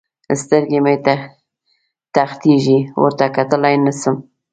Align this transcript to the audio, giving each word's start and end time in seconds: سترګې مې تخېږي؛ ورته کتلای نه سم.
سترګې 0.41 0.79
مې 0.85 0.95
تخېږي؛ 2.13 2.79
ورته 3.01 3.25
کتلای 3.35 3.75
نه 3.85 3.91
سم. 3.99 4.15